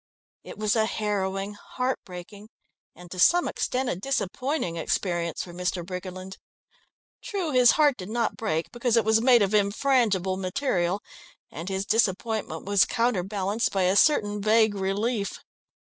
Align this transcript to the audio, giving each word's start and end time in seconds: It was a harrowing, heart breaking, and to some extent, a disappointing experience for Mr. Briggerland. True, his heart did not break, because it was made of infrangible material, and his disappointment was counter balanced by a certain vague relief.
It 0.43 0.57
was 0.57 0.75
a 0.75 0.87
harrowing, 0.87 1.53
heart 1.53 1.99
breaking, 2.05 2.49
and 2.95 3.11
to 3.11 3.19
some 3.19 3.47
extent, 3.47 3.87
a 3.87 3.95
disappointing 3.95 4.75
experience 4.75 5.43
for 5.43 5.53
Mr. 5.53 5.85
Briggerland. 5.85 6.37
True, 7.21 7.51
his 7.51 7.73
heart 7.73 7.97
did 7.97 8.09
not 8.09 8.35
break, 8.35 8.71
because 8.71 8.97
it 8.97 9.05
was 9.05 9.21
made 9.21 9.43
of 9.43 9.53
infrangible 9.53 10.37
material, 10.37 11.03
and 11.51 11.69
his 11.69 11.85
disappointment 11.85 12.65
was 12.65 12.83
counter 12.83 13.21
balanced 13.21 13.71
by 13.71 13.83
a 13.83 13.95
certain 13.95 14.41
vague 14.41 14.73
relief. 14.73 15.39